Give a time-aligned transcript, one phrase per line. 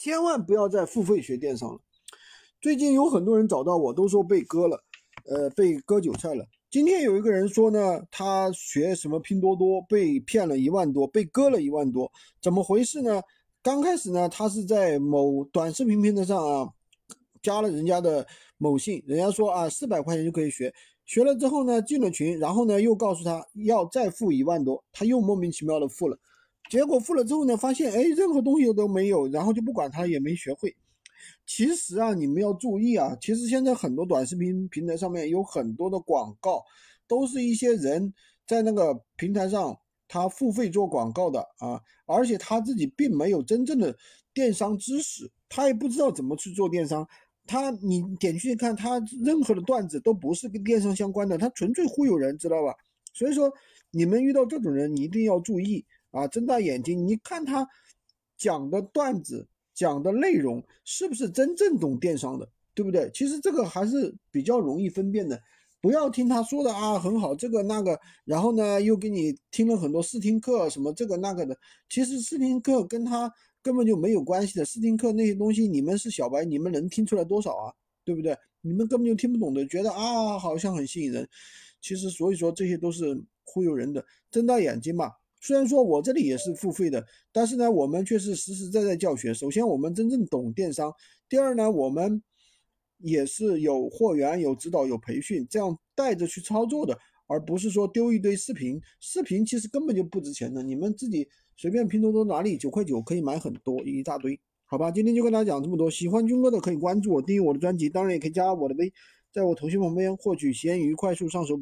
[0.00, 1.78] 千万不要再付费学电商了。
[2.58, 4.82] 最近有很多人找到我，都说被割了，
[5.26, 6.46] 呃，被割韭菜了。
[6.70, 12.10] 今天有一个人说呢，他学什么拼多多被骗了一万多，被割了一万多，
[12.40, 13.20] 怎么回事呢？
[13.62, 16.66] 刚开始呢，他是在某短视频平台上啊，
[17.42, 18.26] 加了人家的
[18.56, 20.72] 某信，人家说啊，四百块钱就可以学。
[21.04, 26.18] 学了之后呢，进了群，然后呢又告诉他要再付一万多，他又莫名其妙的付了，
[26.68, 30.76] 结果付了之后呢，发现哎任何东西都没有，然后就不管他也没学会。
[31.46, 36.64] 其实啊，你们要注意啊，其实现在很多短视频平台上面有很多的广告，
[37.06, 38.12] 都是一些人
[38.46, 39.76] 在那个平台上
[40.08, 43.96] 他付费做广告的啊，而且他自己并没有真正的
[44.32, 47.06] 电商知识，他也不知道怎么去做电商。
[47.46, 52.72] 他，你点进去看，他任何的段子都不是跟电商相关的，他纯粹忽悠人，知道吧？
[53.12, 53.52] 所以说，
[53.90, 57.68] 你们遇到这种人，你一定要注意啊，睁大眼睛，你看他
[58.36, 63.10] 讲的段子、讲的内容是不是真正懂电商的，对不对？
[63.12, 65.40] 其实这个还是比较容易分辨的，
[65.80, 71.56] 不要听他说的啊，很好，这个那个，然后呢又给你听了很多试听课，什么这个那个的，
[71.88, 73.32] 其实试听课跟他。
[73.62, 77.70] 根本就没有关系的试听课那些东西，你们是小白，你们能听出来多少啊？
[78.06, 78.34] 对不对？
[78.62, 81.28] 你们根本就听不懂的，觉得啊好像很吸引人，
[81.78, 85.12] 其实所以说这些都是忽悠人的，睁大眼睛嘛。
[85.40, 89.32] 虽然说我这里也是付费的，但是呢，我们却是实实在在教学。
[89.32, 90.92] 首先我们真正懂电商，
[91.28, 92.22] 第二呢，我们
[92.98, 96.96] 也是有货源、有指导、有培训，这样带着去操作的。
[97.32, 100.64] 而不是说丢一堆视频，视频其实根本就不值钱的。
[100.64, 104.90] 你们自己随便拼多多哪里九块九可以买很多一大堆，好吧？
[104.90, 105.88] 今天就跟大家讲这么多。
[105.88, 108.92] 喜欢军哥的可以关注我，订阅我的专辑，当然也可以加我的微，
[109.32, 111.58] 在我头像旁边获取闲鱼快速上手笔。